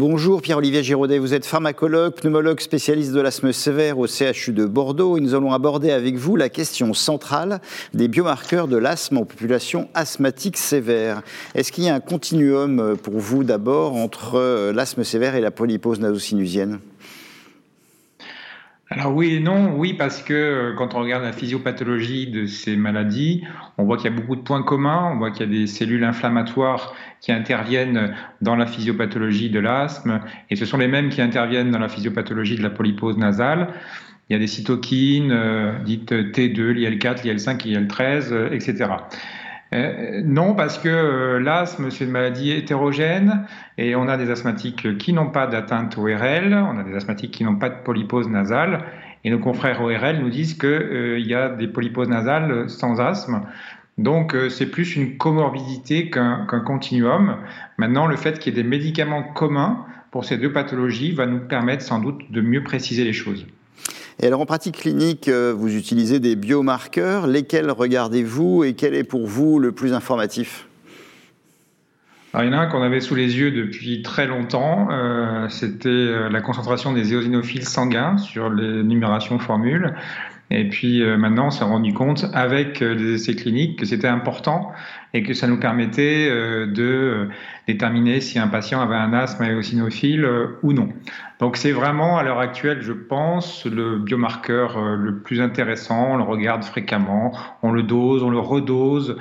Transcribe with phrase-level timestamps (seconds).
[0.00, 5.18] Bonjour Pierre-Olivier Giraudet, vous êtes pharmacologue, pneumologue spécialiste de l'asthme sévère au CHU de Bordeaux.
[5.18, 7.60] Et nous allons aborder avec vous la question centrale
[7.92, 11.20] des biomarqueurs de l'asthme en population asthmatique sévère.
[11.54, 16.00] Est-ce qu'il y a un continuum pour vous d'abord entre l'asthme sévère et la polypose
[16.00, 16.80] nasosinusienne?
[18.92, 22.74] Alors oui et non, oui parce que euh, quand on regarde la physiopathologie de ces
[22.74, 23.44] maladies,
[23.78, 25.68] on voit qu'il y a beaucoup de points communs, on voit qu'il y a des
[25.68, 31.22] cellules inflammatoires qui interviennent dans la physiopathologie de l'asthme, et ce sont les mêmes qui
[31.22, 33.68] interviennent dans la physiopathologie de la polypose nasale.
[34.28, 38.90] Il y a des cytokines euh, dites T2, l'IL4, l'IL5, l'IL13, etc.
[39.72, 43.46] Euh, non, parce que euh, l'asthme, c'est une maladie hétérogène
[43.78, 47.44] et on a des asthmatiques qui n'ont pas d'atteinte ORL, on a des asthmatiques qui
[47.44, 48.84] n'ont pas de polypose nasale
[49.22, 53.42] et nos confrères ORL nous disent qu'il euh, y a des polyposes nasales sans asthme.
[53.98, 57.36] Donc c'est plus une comorbidité qu'un continuum.
[57.76, 61.40] Maintenant, le fait qu'il y ait des médicaments communs pour ces deux pathologies va nous
[61.40, 63.46] permettre sans doute de mieux préciser les choses.
[64.22, 67.26] Et alors en pratique clinique, euh, vous utilisez des biomarqueurs.
[67.26, 70.66] Lesquels regardez-vous et quel est pour vous le plus informatif?
[72.34, 75.88] Il y en a un qu'on avait sous les yeux depuis très longtemps, euh, c'était
[75.88, 79.96] euh, la concentration des éosinophiles sanguins sur les numérations formules.
[80.52, 84.08] Et puis euh, maintenant, on s'est rendu compte avec euh, les essais cliniques que c'était
[84.08, 84.72] important
[85.14, 87.28] et que ça nous permettait euh, de
[87.68, 90.28] déterminer si un patient avait un asthme éosinophile
[90.64, 90.88] ou non.
[91.38, 96.14] Donc c'est vraiment à l'heure actuelle, je pense, le biomarqueur le plus intéressant.
[96.14, 99.16] On le regarde fréquemment, on le dose, on le redose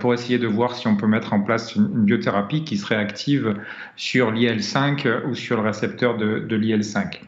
[0.00, 3.56] pour essayer de voir si on peut mettre en place une biothérapie qui serait active
[3.96, 7.20] sur l'IL5 ou sur le récepteur de, de l'IL5.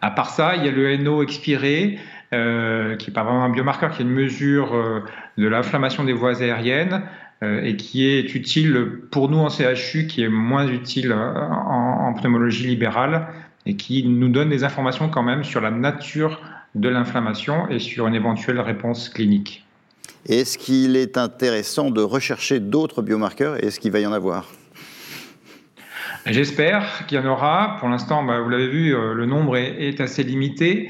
[0.00, 2.00] À part ça, il y a le NO expiré
[2.32, 5.00] euh, qui n'est pas vraiment un biomarqueur, qui est une mesure euh,
[5.36, 7.02] de l'inflammation des voies aériennes
[7.42, 12.68] euh, et qui est utile pour nous en CHU, qui est moins utile en, pneumologie
[12.68, 13.26] libérale
[13.66, 16.40] et qui nous donne des informations quand même sur la nature
[16.74, 19.66] de l'inflammation et sur une éventuelle réponse clinique.
[20.26, 24.46] Est-ce qu'il est intéressant de rechercher d'autres biomarqueurs Est-ce qu'il va y en avoir?
[26.24, 27.76] J'espère qu'il y en aura.
[27.78, 30.88] Pour l'instant, bah, vous l'avez vu, le nombre est assez limité.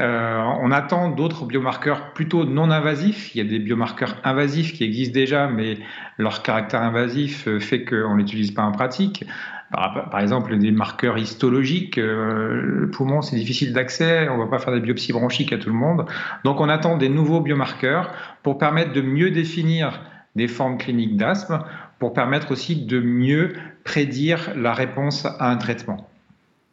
[0.00, 3.34] Euh, on attend d'autres biomarqueurs plutôt non invasifs.
[3.34, 5.78] Il y a des biomarqueurs invasifs qui existent déjà, mais
[6.18, 9.24] leur caractère invasif euh, fait qu'on ne l'utilise pas en pratique.
[9.70, 14.58] Par, exemple, des marqueurs histologiques, euh, le poumon, c'est difficile d'accès, on ne va pas
[14.58, 16.04] faire des biopsies bronchiques à tout le monde.
[16.44, 20.02] Donc on attend des nouveaux biomarqueurs pour permettre de mieux définir
[20.36, 21.64] des formes cliniques d'asthme,
[21.98, 23.54] pour permettre aussi de mieux
[23.84, 26.06] prédire la réponse à un traitement.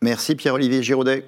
[0.02, 1.24] Merci Pierre-Olivier Giraudet.